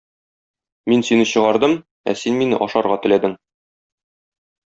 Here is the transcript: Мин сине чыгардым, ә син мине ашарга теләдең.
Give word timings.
Мин 0.91 1.03
сине 1.09 1.25
чыгардым, 1.31 1.75
ә 2.13 2.17
син 2.23 2.39
мине 2.41 2.59
ашарга 2.67 2.99
теләдең. 3.03 3.37